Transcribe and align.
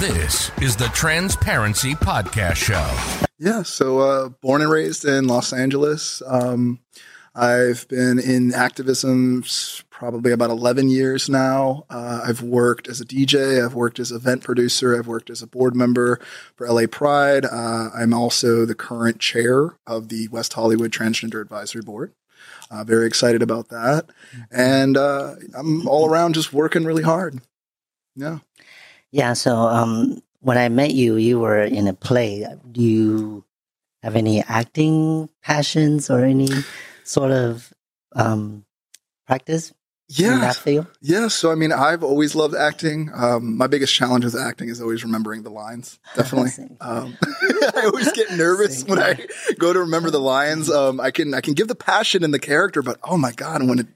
This 0.00 0.50
is 0.60 0.74
the 0.74 0.88
Transparency 0.88 1.94
Podcast 1.94 2.56
Show. 2.56 3.26
Yeah, 3.38 3.62
so 3.62 4.00
uh, 4.00 4.28
born 4.28 4.60
and 4.60 4.70
raised 4.70 5.04
in 5.04 5.28
Los 5.28 5.52
Angeles. 5.52 6.20
Um, 6.26 6.80
I've 7.32 7.86
been 7.86 8.18
in 8.18 8.52
activism 8.52 9.44
probably 9.90 10.32
about 10.32 10.50
11 10.50 10.88
years 10.88 11.28
now. 11.28 11.84
Uh, 11.88 12.22
I've 12.26 12.42
worked 12.42 12.88
as 12.88 13.00
a 13.00 13.04
DJ, 13.04 13.64
I've 13.64 13.74
worked 13.74 14.00
as 14.00 14.10
event 14.10 14.42
producer, 14.42 14.98
I've 14.98 15.06
worked 15.06 15.30
as 15.30 15.42
a 15.42 15.46
board 15.46 15.76
member 15.76 16.18
for 16.56 16.68
LA 16.68 16.86
Pride. 16.90 17.44
Uh, 17.44 17.90
I'm 17.96 18.12
also 18.12 18.66
the 18.66 18.74
current 18.74 19.20
chair 19.20 19.78
of 19.86 20.08
the 20.08 20.26
West 20.26 20.54
Hollywood 20.54 20.90
Transgender 20.90 21.40
Advisory 21.40 21.82
Board. 21.82 22.12
Uh, 22.68 22.82
very 22.82 23.06
excited 23.06 23.42
about 23.42 23.68
that. 23.68 24.06
And 24.50 24.96
uh, 24.96 25.36
I'm 25.56 25.86
all 25.86 26.10
around 26.10 26.34
just 26.34 26.52
working 26.52 26.84
really 26.84 27.04
hard. 27.04 27.40
Yeah. 28.16 28.38
Yeah. 29.14 29.34
So 29.34 29.54
um, 29.54 30.20
when 30.40 30.58
I 30.58 30.68
met 30.68 30.90
you, 30.90 31.14
you 31.14 31.38
were 31.38 31.62
in 31.62 31.86
a 31.86 31.94
play. 31.94 32.44
Do 32.72 32.82
you 32.82 33.44
have 34.02 34.16
any 34.16 34.42
acting 34.42 35.28
passions 35.40 36.10
or 36.10 36.24
any 36.24 36.48
sort 37.04 37.30
of 37.30 37.72
um, 38.16 38.66
practice 39.24 39.72
yeah. 40.08 40.34
in 40.34 40.40
that 40.40 40.56
field? 40.56 40.86
Yeah. 41.00 41.28
So, 41.28 41.50
I 41.50 41.54
mean, 41.54 41.72
I've 41.72 42.02
always 42.02 42.34
loved 42.34 42.54
acting. 42.54 43.10
Um, 43.14 43.56
my 43.56 43.66
biggest 43.66 43.94
challenge 43.94 44.24
with 44.24 44.36
acting 44.36 44.68
is 44.68 44.80
always 44.80 45.04
remembering 45.04 45.42
the 45.42 45.50
lines. 45.50 45.98
Definitely. 46.16 46.76
um, 46.80 47.16
I 47.76 47.82
always 47.86 48.12
get 48.12 48.32
nervous 48.32 48.80
Same 48.80 48.90
when 48.90 48.98
I 48.98 49.26
go 49.58 49.72
to 49.72 49.80
remember 49.80 50.10
the 50.10 50.20
lines. 50.20 50.70
Um, 50.74 51.00
I 51.00 51.12
can, 51.12 51.34
I 51.34 51.40
can 51.40 51.54
give 51.54 51.68
the 51.68 51.76
passion 51.76 52.24
in 52.24 52.32
the 52.32 52.38
character, 52.40 52.82
but 52.82 52.98
oh 53.04 53.16
my 53.16 53.30
God, 53.30 53.66
when 53.68 53.78
it, 53.78 53.86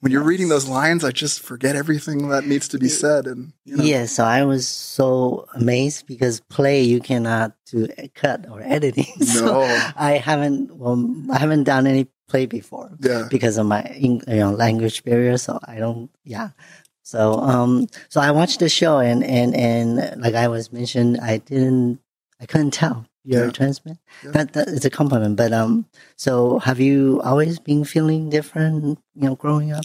when 0.00 0.12
you're 0.12 0.22
reading 0.22 0.48
those 0.48 0.68
lines, 0.68 1.02
I 1.02 1.10
just 1.10 1.40
forget 1.40 1.74
everything 1.74 2.28
that 2.28 2.46
needs 2.46 2.68
to 2.68 2.78
be 2.78 2.88
said. 2.88 3.26
And, 3.26 3.54
you 3.64 3.76
know, 3.76 3.82
Yeah, 3.82 4.04
so 4.04 4.24
I 4.24 4.44
was 4.44 4.68
so 4.68 5.46
amazed 5.54 6.06
because 6.06 6.40
play 6.40 6.82
you 6.82 7.00
cannot 7.00 7.54
do 7.70 7.88
cut 8.14 8.46
or 8.50 8.60
editing. 8.62 9.06
So 9.24 9.46
No. 9.46 9.90
I 9.96 10.18
haven't 10.18 10.76
well 10.76 11.12
I 11.32 11.38
haven't 11.38 11.64
done 11.64 11.86
any 11.86 12.08
play 12.28 12.46
before 12.46 12.90
yeah. 13.00 13.26
because 13.30 13.58
of 13.58 13.66
my 13.66 13.82
you 13.98 14.20
know 14.26 14.52
language 14.52 15.02
barrier. 15.04 15.36
So 15.38 15.58
I 15.64 15.76
don't 15.78 16.10
yeah. 16.24 16.50
So 17.02 17.34
um 17.40 17.86
so 18.08 18.20
I 18.20 18.30
watched 18.30 18.60
the 18.60 18.68
show 18.68 18.98
and 18.98 19.24
and 19.24 19.56
and 19.56 20.20
like 20.20 20.34
I 20.34 20.48
was 20.48 20.72
mentioned, 20.72 21.18
I 21.20 21.38
didn't 21.38 22.00
I 22.40 22.46
couldn't 22.46 22.72
tell 22.72 23.06
you're 23.24 23.42
Yeah. 23.44 23.48
a 23.48 23.52
trans 23.52 23.84
man. 23.84 23.98
Yeah. 24.24 24.30
That 24.32 24.52
that 24.52 24.68
is 24.68 24.84
a 24.84 24.90
compliment. 24.90 25.36
But 25.36 25.52
um 25.52 25.86
so 26.16 26.58
have 26.60 26.80
you 26.80 27.20
always 27.24 27.58
been 27.58 27.84
feeling 27.84 28.30
different, 28.30 28.98
you 29.14 29.22
know, 29.22 29.34
growing 29.34 29.72
up? 29.72 29.84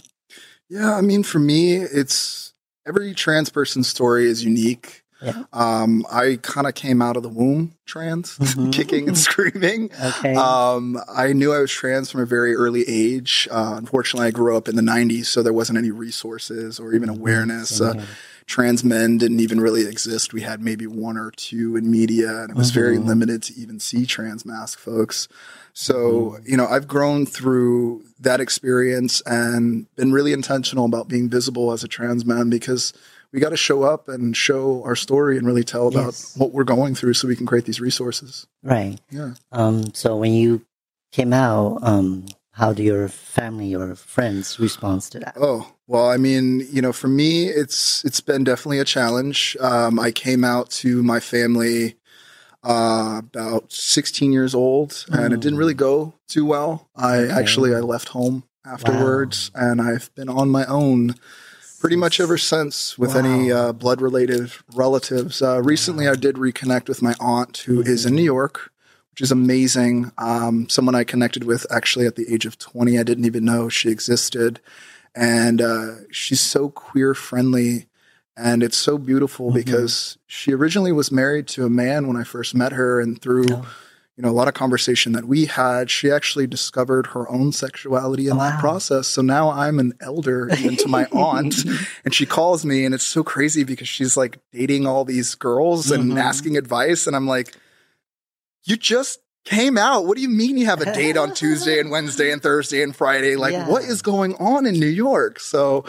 Yeah, 0.68 0.94
I 0.96 1.02
mean, 1.02 1.22
for 1.22 1.38
me, 1.38 1.76
it's 1.76 2.54
every 2.86 3.14
trans 3.14 3.50
person's 3.50 3.86
story 3.88 4.26
is 4.26 4.44
unique. 4.44 5.03
Yeah. 5.22 5.44
Um, 5.52 6.04
I 6.10 6.38
kind 6.42 6.66
of 6.66 6.74
came 6.74 7.00
out 7.00 7.16
of 7.16 7.22
the 7.22 7.28
womb 7.28 7.74
trans, 7.86 8.36
Mhm. 8.38 8.72
kicking 8.74 9.08
and 9.08 9.16
screaming. 9.16 9.90
Okay. 10.02 10.34
Um, 10.34 10.98
I 11.08 11.32
knew 11.32 11.52
I 11.52 11.60
was 11.60 11.70
trans 11.70 12.10
from 12.10 12.20
a 12.20 12.26
very 12.26 12.54
early 12.54 12.82
age. 12.88 13.48
Uh, 13.50 13.74
unfortunately, 13.78 14.26
I 14.28 14.30
grew 14.32 14.56
up 14.56 14.68
in 14.68 14.76
the 14.76 14.82
90s, 14.82 15.26
so 15.26 15.42
there 15.42 15.52
wasn't 15.52 15.78
any 15.78 15.90
resources 15.90 16.78
or 16.78 16.92
even 16.94 17.08
awareness. 17.08 17.68
Same 17.70 18.00
Uh, 18.00 18.04
trans 18.46 18.84
men 18.84 19.16
didn't 19.16 19.40
even 19.40 19.58
really 19.60 19.86
exist. 19.86 20.34
We 20.34 20.42
had 20.42 20.60
maybe 20.60 20.86
one 20.86 21.16
or 21.16 21.30
two 21.30 21.76
in 21.76 21.90
media, 21.90 22.42
and 22.42 22.50
it 22.50 22.56
was 22.56 22.72
very 22.72 22.98
Mhm. 22.98 23.06
limited 23.06 23.42
to 23.44 23.54
even 23.58 23.80
see 23.80 24.04
trans 24.04 24.44
masc 24.44 24.78
folks. 24.78 25.28
So, 25.72 26.38
you 26.44 26.56
know, 26.56 26.66
I've 26.66 26.86
grown 26.86 27.24
through 27.26 28.02
that 28.20 28.40
experience 28.40 29.22
and 29.26 29.86
been 29.96 30.12
really 30.12 30.32
intentional 30.32 30.84
about 30.84 31.08
being 31.08 31.28
visible 31.28 31.72
as 31.72 31.82
a 31.82 31.88
trans 31.88 32.24
man 32.26 32.50
because 32.50 32.92
we 33.34 33.40
got 33.40 33.50
to 33.50 33.56
show 33.56 33.82
up 33.82 34.08
and 34.08 34.34
show 34.36 34.82
our 34.84 34.94
story 34.96 35.36
and 35.36 35.44
really 35.46 35.64
tell 35.64 35.88
about 35.88 36.06
Yes. 36.14 36.36
what 36.36 36.52
we're 36.52 36.62
going 36.64 36.94
through 36.94 37.14
so 37.14 37.26
we 37.28 37.34
can 37.36 37.46
create 37.46 37.64
these 37.66 37.80
resources. 37.80 38.46
right. 38.62 38.98
Yeah. 39.10 39.34
Um, 39.52 39.92
so 39.92 40.16
when 40.16 40.32
you 40.32 40.64
came 41.12 41.32
out, 41.32 41.78
um, 41.82 42.26
how 42.52 42.72
do 42.72 42.84
your 42.84 43.08
family 43.08 43.74
or 43.74 43.96
friends 43.96 44.60
respond 44.60 45.02
to 45.02 45.18
that? 45.18 45.34
Oh, 45.38 45.72
well, 45.88 46.08
I 46.08 46.16
mean, 46.16 46.64
you 46.70 46.80
know, 46.80 46.92
for 46.92 47.08
me, 47.08 47.46
it's 47.48 48.04
it's 48.04 48.20
been 48.20 48.44
definitely 48.44 48.78
a 48.78 48.84
challenge. 48.84 49.56
Um, 49.60 49.98
I 49.98 50.12
came 50.12 50.44
out 50.44 50.70
to 50.82 51.02
my 51.02 51.18
family 51.18 51.96
uh, 52.62 53.20
about 53.24 53.72
16 53.72 54.32
years 54.32 54.54
old, 54.54 55.04
and 55.10 55.34
it 55.34 55.40
didn't 55.40 55.58
really 55.58 55.74
go 55.74 56.14
too 56.28 56.46
well. 56.46 56.88
I 56.96 57.16
Okay. 57.18 57.32
actually 57.32 57.74
I 57.74 57.80
left 57.80 58.08
home 58.10 58.44
afterwards, 58.64 59.50
and 59.54 59.82
I've 59.82 60.14
been 60.14 60.28
on 60.28 60.48
my 60.50 60.64
own 60.66 61.16
pretty 61.84 61.96
much 61.96 62.18
ever 62.18 62.38
since 62.38 62.96
with 62.96 63.14
any 63.14 63.52
uh, 63.52 63.70
blood 63.70 64.00
related 64.00 64.50
relatives. 64.74 65.42
Uh, 65.42 65.60
recently, 65.62 66.08
I 66.08 66.14
did 66.14 66.36
reconnect 66.36 66.88
with 66.88 67.02
my 67.02 67.14
aunt 67.20 67.58
who 67.58 67.82
is 67.82 68.06
in 68.06 68.14
New 68.14 68.22
York, 68.22 68.72
which 69.10 69.20
is 69.20 69.30
amazing. 69.30 70.10
Um, 70.16 70.66
someone 70.70 70.94
I 70.94 71.04
connected 71.04 71.44
with 71.44 71.66
actually 71.70 72.06
at 72.06 72.16
the 72.16 72.32
age 72.32 72.46
of 72.46 72.58
20. 72.58 72.98
I 72.98 73.02
didn't 73.02 73.26
even 73.26 73.44
know 73.44 73.68
she 73.68 73.90
existed. 73.90 74.60
And 75.14 75.60
uh, 75.60 75.96
she's 76.10 76.40
so 76.40 76.70
queer 76.70 77.12
friendly. 77.12 77.84
And 78.34 78.62
it's 78.62 78.78
so 78.78 78.96
beautiful 78.96 79.50
Mhm. 79.50 79.54
because 79.56 80.16
she 80.26 80.54
originally 80.54 80.90
was 80.90 81.12
married 81.12 81.46
to 81.48 81.66
a 81.66 81.70
man 81.70 82.06
when 82.08 82.16
I 82.16 82.24
first 82.24 82.54
met 82.54 82.72
her. 82.72 82.98
And 82.98 83.20
through 83.20 83.44
Oh. 83.50 83.66
You 84.16 84.22
know, 84.22 84.28
a 84.28 84.32
lot 84.32 84.46
of 84.46 84.54
conversation 84.54 85.12
that 85.12 85.24
we 85.24 85.46
had, 85.46 85.90
she 85.90 86.08
actually 86.10 86.46
discovered 86.46 87.08
her 87.08 87.28
own 87.28 87.50
sexuality 87.50 88.28
in 88.28 88.36
that 88.38 88.60
process. 88.60 89.08
So 89.08 89.22
now 89.22 89.50
I'm 89.50 89.80
an 89.80 89.92
elder 90.00 90.48
even 90.58 90.76
to 90.76 90.88
my 90.88 91.06
aunt, 91.06 91.64
and 92.04 92.14
she 92.14 92.24
calls 92.24 92.64
me, 92.64 92.84
and 92.84 92.94
it's 92.94 93.04
so 93.04 93.24
crazy 93.24 93.64
because 93.64 93.88
she's 93.88 94.16
like 94.16 94.38
dating 94.52 94.86
all 94.86 95.04
these 95.04 95.34
girls 95.34 95.90
and 95.90 96.12
Mhm. 96.12 96.20
asking 96.20 96.56
advice, 96.56 97.08
and 97.08 97.16
I'm 97.16 97.26
like, 97.26 97.56
you 98.62 98.76
just 98.76 99.18
came 99.44 99.76
out. 99.78 100.06
What 100.06 100.16
do 100.16 100.22
you 100.22 100.28
mean 100.28 100.56
you 100.56 100.66
have 100.66 100.80
a 100.80 100.92
date 100.92 101.16
on 101.16 101.34
Tuesday 101.42 101.78
and 101.78 101.90
Wednesday 101.90 102.30
and 102.32 102.42
Thursday 102.42 102.82
and 102.82 102.94
Friday? 102.96 103.36
Like, 103.36 103.52
Yeah. 103.52 103.68
what 103.68 103.82
is 103.84 104.02
going 104.02 104.34
on 104.36 104.66
in 104.66 104.74
New 104.80 104.86
York? 104.86 105.38
So 105.40 105.84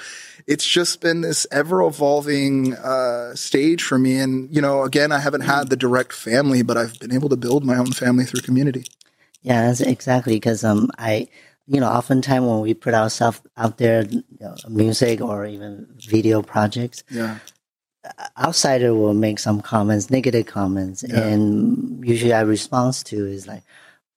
it's 0.47 0.65
just 0.67 1.01
been 1.01 1.21
this 1.21 1.47
ever 1.51 1.81
evolving 1.81 2.73
uh, 2.75 3.33
stage 3.35 3.81
for 3.83 3.97
me. 3.97 4.17
And, 4.17 4.53
you 4.53 4.61
know, 4.61 4.83
again, 4.83 5.11
I 5.11 5.19
haven't 5.19 5.41
had 5.41 5.69
the 5.69 5.77
direct 5.77 6.13
family, 6.13 6.61
but 6.61 6.77
I've 6.77 6.99
been 6.99 7.13
able 7.13 7.29
to 7.29 7.37
build 7.37 7.63
my 7.65 7.77
own 7.77 7.91
family 7.93 8.25
through 8.25 8.41
community. 8.41 8.85
Yeah, 9.41 9.67
that's 9.67 9.79
exactly 9.81 10.35
because 10.35 10.63
um 10.63 10.89
I 10.97 11.27
you 11.67 11.79
know 11.79 11.87
oftentimes 11.87 12.45
when 12.47 12.61
we 12.61 12.73
put 12.73 12.95
ourselves 12.95 13.41
out 13.55 13.77
there, 13.77 14.03
you 14.03 14.23
know, 14.39 14.55
music 14.69 15.21
or 15.21 15.45
even 15.45 15.87
video 15.99 16.41
projects, 16.41 17.03
Yeah. 17.11 17.37
Outsider 18.37 18.93
will 18.93 19.13
make 19.13 19.39
some 19.39 19.61
comments, 19.61 20.09
negative 20.09 20.45
comments, 20.45 21.03
Yeah. 21.07 21.19
and 21.21 22.05
usually 22.05 22.33
our 22.33 22.45
response 22.45 23.03
to 23.03 23.25
is 23.25 23.47
like, 23.47 23.63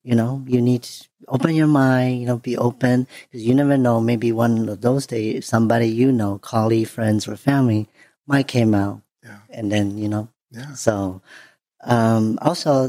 you 0.05 0.15
know, 0.15 0.43
you 0.47 0.61
need 0.61 0.83
to 0.83 1.05
open 1.29 1.55
your 1.55 1.67
mind, 1.67 2.21
you 2.21 2.27
know, 2.27 2.39
be 2.39 2.57
open 2.57 3.07
because 3.31 3.45
you 3.45 3.55
never 3.55 3.77
know. 3.77 4.01
Maybe 4.01 4.33
one 4.33 4.69
of 4.69 4.81
those 4.81 5.07
days, 5.07 5.47
somebody 5.47 5.89
you 5.89 6.13
know, 6.13 6.39
colleague, 6.39 6.89
friends, 6.89 7.29
or 7.29 7.37
family 7.37 7.89
might 8.27 8.49
came 8.49 8.75
out, 8.75 9.03
Yeah. 9.25 9.39
and 9.51 9.71
then 9.73 9.99
you 9.99 10.09
know. 10.09 10.29
Yeah. 10.51 10.73
So, 10.75 11.21
um, 11.85 12.39
also, 12.43 12.89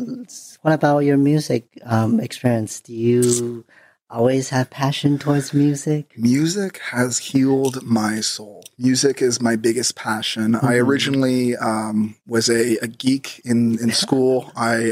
what 0.61 0.73
about 0.73 0.99
your 0.99 1.17
music 1.17 1.67
um, 1.83 2.19
experience? 2.19 2.79
Do 2.81 2.93
you 2.93 3.65
always 4.09 4.49
have 4.49 4.69
passion 4.69 5.17
towards 5.19 5.53
music? 5.53 6.13
Music 6.17 6.79
has 6.91 7.17
healed 7.19 7.83
my 7.83 8.21
soul. 8.21 8.63
Music 8.77 9.21
is 9.21 9.41
my 9.41 9.55
biggest 9.55 9.95
passion. 9.95 10.55
I 10.55 10.75
Mhm. 10.75 10.85
originally 10.87 11.55
um, 11.57 12.15
was 12.27 12.49
a, 12.49 12.77
a 12.77 12.87
geek 12.87 13.41
in, 13.45 13.77
in 13.79 13.91
school. 14.03 14.51
I, 14.55 14.91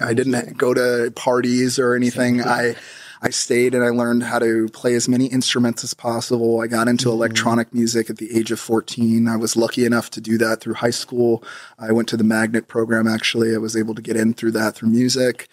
I 0.00 0.08
I 0.10 0.14
didn't 0.14 0.56
go 0.58 0.74
to 0.74 1.10
parties 1.14 1.78
or 1.78 1.94
anything. 1.94 2.42
I 2.42 2.74
I 3.20 3.30
stayed 3.30 3.74
and 3.74 3.82
I 3.82 3.88
learned 3.88 4.22
how 4.22 4.38
to 4.38 4.68
play 4.68 4.94
as 4.94 5.08
many 5.08 5.26
instruments 5.26 5.82
as 5.82 5.92
possible. 5.92 6.60
I 6.60 6.66
got 6.68 6.86
into 6.88 7.08
Mhm. 7.08 7.12
electronic 7.12 7.74
music 7.74 8.10
at 8.10 8.18
the 8.18 8.36
age 8.36 8.52
of 8.52 8.60
14. 8.60 9.26
I 9.28 9.36
was 9.36 9.56
lucky 9.56 9.84
enough 9.84 10.08
to 10.10 10.20
do 10.20 10.38
that 10.38 10.60
through 10.60 10.74
high 10.74 10.90
school. 10.90 11.42
I 11.78 11.90
went 11.92 12.08
to 12.10 12.16
the 12.16 12.22
magnet 12.24 12.68
program 12.68 13.08
actually. 13.08 13.54
I 13.54 13.58
was 13.58 13.76
able 13.76 13.94
to 13.96 14.02
get 14.02 14.16
in 14.16 14.34
through 14.34 14.52
that 14.52 14.74
through 14.76 14.90
music. 14.90 15.48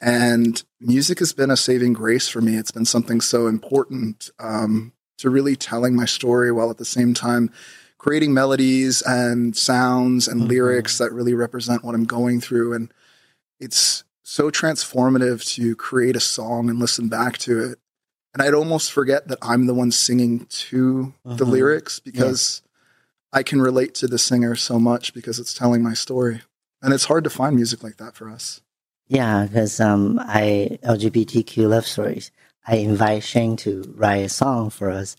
And 0.00 0.62
music 0.80 1.18
has 1.18 1.32
been 1.32 1.50
a 1.50 1.56
saving 1.56 1.92
grace 1.92 2.28
for 2.28 2.40
me. 2.40 2.56
It's 2.56 2.70
been 2.70 2.84
something 2.86 3.20
so 3.20 3.46
important 3.46 4.30
um, 4.38 4.92
to 5.18 5.28
really 5.28 5.56
telling 5.56 5.94
my 5.94 6.06
story 6.06 6.50
while 6.50 6.70
at 6.70 6.78
the 6.78 6.84
same 6.84 7.12
time 7.14 7.50
creating 7.98 8.32
melodies 8.32 9.02
and 9.02 9.54
sounds 9.54 10.26
and 10.26 10.42
Mhm. 10.42 10.48
lyrics 10.48 10.96
that 10.98 11.12
really 11.12 11.34
represent 11.34 11.84
what 11.84 11.94
I'm 11.94 12.06
going 12.06 12.40
through. 12.40 12.72
And 12.72 12.92
it's 13.58 14.04
so 14.22 14.50
transformative 14.50 15.44
to 15.56 15.76
create 15.76 16.16
a 16.16 16.20
song 16.20 16.70
and 16.70 16.78
listen 16.78 17.08
back 17.08 17.36
to 17.38 17.58
it. 17.62 17.78
And 18.32 18.42
I'd 18.42 18.54
almost 18.54 18.90
forget 18.90 19.28
that 19.28 19.38
I'm 19.42 19.66
the 19.66 19.74
one 19.74 19.90
singing 19.90 20.46
to 20.48 21.12
the 21.26 21.44
Mhm. 21.44 21.50
lyrics 21.50 21.98
because 22.00 22.62
I 23.34 23.42
can 23.42 23.60
relate 23.60 23.94
to 23.96 24.06
the 24.08 24.18
singer 24.18 24.54
so 24.54 24.78
much 24.78 25.12
because 25.12 25.38
it's 25.38 25.52
telling 25.52 25.82
my 25.82 25.92
story. 25.94 26.40
And 26.80 26.94
it's 26.94 27.04
hard 27.04 27.24
to 27.24 27.30
find 27.30 27.54
music 27.54 27.82
like 27.82 27.98
that 27.98 28.14
for 28.16 28.30
us. 28.30 28.62
Yeah, 29.10 29.44
because 29.44 29.80
um, 29.80 30.20
I 30.22 30.78
LGBTQ 30.84 31.68
love 31.68 31.84
stories. 31.84 32.30
I 32.64 32.76
invite 32.76 33.24
Shane 33.24 33.56
to 33.56 33.92
write 33.96 34.24
a 34.24 34.28
song 34.28 34.70
for 34.70 34.88
us. 34.88 35.16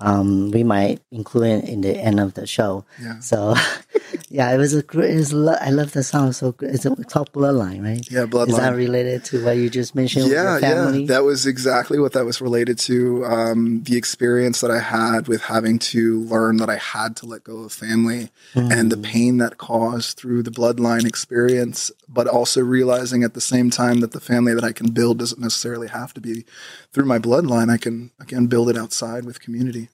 Um, 0.00 0.50
we 0.52 0.64
might 0.64 1.02
include 1.10 1.64
it 1.64 1.68
in 1.68 1.82
the 1.82 1.94
end 1.98 2.18
of 2.18 2.32
the 2.32 2.46
show. 2.46 2.86
Yeah. 2.98 3.20
So, 3.20 3.54
yeah, 4.36 4.52
it 4.52 4.58
was 4.58 4.74
a 4.74 4.82
great. 4.82 5.16
It's, 5.16 5.32
lo- 5.32 5.56
I 5.58 5.70
love 5.70 5.92
the 5.92 6.02
song. 6.02 6.30
So 6.32 6.54
it's, 6.60 6.84
a, 6.84 6.92
it's 6.92 7.10
called 7.10 7.32
Bloodline, 7.32 7.82
right? 7.82 8.06
Yeah, 8.10 8.26
Bloodline. 8.26 8.48
Is 8.48 8.56
that 8.58 8.76
related 8.76 9.24
to 9.26 9.42
what 9.42 9.56
you 9.56 9.70
just 9.70 9.94
mentioned? 9.94 10.30
yeah, 10.30 10.56
with 10.56 10.62
your 10.62 10.72
family? 10.72 11.00
yeah, 11.00 11.06
that 11.06 11.24
was 11.24 11.46
exactly 11.46 11.98
what 11.98 12.12
that 12.12 12.26
was 12.26 12.42
related 12.42 12.78
to. 12.80 13.24
Um, 13.24 13.82
the 13.84 13.96
experience 13.96 14.60
that 14.60 14.70
I 14.70 14.80
had 14.80 15.26
with 15.26 15.40
having 15.40 15.78
to 15.78 16.20
learn 16.20 16.58
that 16.58 16.68
I 16.68 16.76
had 16.76 17.16
to 17.16 17.26
let 17.26 17.44
go 17.44 17.60
of 17.60 17.72
family 17.72 18.28
and 18.54 18.92
the 18.92 18.98
pain 18.98 19.38
that 19.38 19.56
caused 19.56 20.18
through 20.18 20.42
the 20.42 20.50
bloodline 20.50 21.06
experience, 21.06 21.90
but 22.06 22.26
also 22.26 22.60
realizing 22.60 23.24
at 23.24 23.32
the 23.32 23.40
same 23.40 23.70
time 23.70 24.00
that 24.00 24.12
the 24.12 24.20
family 24.20 24.52
that 24.52 24.64
I 24.64 24.72
can 24.72 24.90
build 24.90 25.18
doesn't 25.18 25.40
necessarily 25.40 25.88
have 25.88 26.12
to 26.12 26.20
be 26.20 26.44
through 26.92 27.06
my 27.06 27.18
bloodline. 27.18 27.72
I 27.72 27.78
can 27.78 28.10
again 28.20 28.48
build 28.48 28.68
it 28.68 28.76
outside 28.76 29.24
with 29.24 29.40
community. 29.40 29.88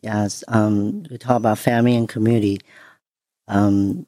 Yes. 0.00 0.42
Um, 0.48 1.04
we 1.08 1.16
talk 1.16 1.36
about 1.36 1.58
family 1.58 1.94
and 1.94 2.08
community. 2.08 2.58
Um, 3.48 4.06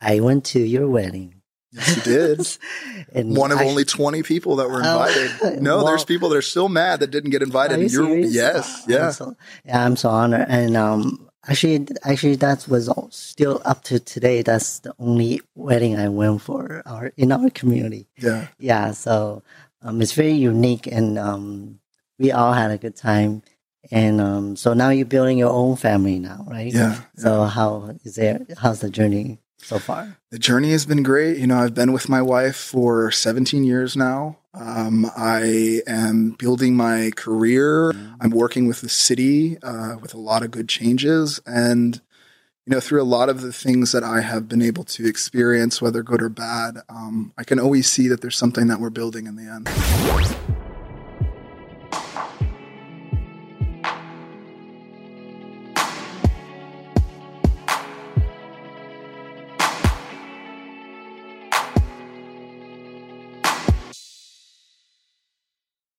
I 0.00 0.20
went 0.20 0.44
to 0.46 0.60
your 0.60 0.88
wedding. 0.88 1.34
Yes, 1.72 1.96
you 1.96 2.02
did. 2.02 2.58
and 3.14 3.36
One 3.36 3.52
of 3.52 3.58
I- 3.58 3.64
only 3.66 3.84
20 3.84 4.22
people 4.22 4.56
that 4.56 4.68
were 4.70 4.80
Oh, 4.84 5.02
invited. 5.04 5.62
no, 5.62 5.78
wow. 5.78 5.84
there's 5.84 6.04
people 6.04 6.28
that 6.30 6.38
are 6.38 6.42
still 6.42 6.68
mad 6.68 7.00
that 7.00 7.10
didn't 7.10 7.30
get 7.30 7.42
invited. 7.42 7.80
You 7.80 7.88
serious? 7.88 8.34
yes, 8.34 8.84
I'm 8.86 8.90
yeah. 8.92 9.10
so, 9.10 9.36
yeah, 9.64 9.84
I'm 9.84 9.96
so 9.96 10.08
honored. 10.08 10.46
And 10.48 10.76
um, 10.76 11.28
actually, 11.46 11.86
actually, 12.04 12.36
that 12.36 12.66
was 12.68 12.88
all- 12.88 13.10
still 13.10 13.60
up 13.66 13.82
to 13.84 14.00
today. 14.00 14.40
That's 14.42 14.78
the 14.80 14.94
only 14.98 15.42
wedding 15.54 15.96
I 15.98 16.08
went 16.08 16.40
for 16.40 16.82
our 16.86 17.12
in 17.18 17.32
our 17.32 17.50
community. 17.50 18.08
Yeah. 18.16 18.46
Yeah, 18.58 18.92
so 18.92 19.42
um, 19.82 20.00
it's 20.00 20.12
very 20.12 20.32
unique, 20.32 20.86
and 20.86 21.18
um, 21.18 21.80
we 22.18 22.32
all 22.32 22.54
had 22.54 22.70
a 22.70 22.78
good 22.78 22.96
time. 22.96 23.42
And 23.90 24.20
um, 24.20 24.56
so 24.56 24.74
now 24.74 24.90
you're 24.90 25.06
building 25.06 25.38
your 25.38 25.50
own 25.50 25.76
family 25.76 26.18
now, 26.18 26.44
right? 26.48 26.72
Yeah. 26.72 27.00
So 27.16 27.44
how 27.44 27.94
is 28.04 28.16
there? 28.16 28.46
How's 28.58 28.80
the 28.80 28.90
journey 28.90 29.38
so 29.58 29.78
far? 29.78 30.18
The 30.30 30.38
journey 30.38 30.72
has 30.72 30.86
been 30.86 31.02
great. 31.02 31.38
You 31.38 31.46
know, 31.46 31.58
I've 31.58 31.74
been 31.74 31.92
with 31.92 32.08
my 32.08 32.22
wife 32.22 32.56
for 32.56 33.10
17 33.10 33.64
years 33.64 33.96
now. 33.96 34.38
Um, 34.54 35.06
I 35.16 35.82
am 35.86 36.32
building 36.32 36.76
my 36.76 37.12
career. 37.16 37.92
I'm 38.20 38.30
working 38.30 38.66
with 38.66 38.80
the 38.80 38.88
city 38.88 39.56
uh, 39.62 39.96
with 40.00 40.14
a 40.14 40.18
lot 40.18 40.42
of 40.42 40.50
good 40.50 40.68
changes. 40.68 41.40
And, 41.46 42.00
you 42.66 42.74
know, 42.74 42.80
through 42.80 43.00
a 43.00 43.04
lot 43.04 43.28
of 43.28 43.40
the 43.40 43.52
things 43.52 43.92
that 43.92 44.02
I 44.04 44.20
have 44.20 44.48
been 44.48 44.62
able 44.62 44.84
to 44.84 45.06
experience, 45.06 45.80
whether 45.80 46.02
good 46.02 46.22
or 46.22 46.28
bad, 46.28 46.78
um, 46.88 47.32
I 47.38 47.44
can 47.44 47.58
always 47.58 47.88
see 47.88 48.08
that 48.08 48.20
there's 48.20 48.36
something 48.36 48.66
that 48.66 48.80
we're 48.80 48.90
building 48.90 49.26
in 49.26 49.36
the 49.36 49.44
end. 49.44 50.57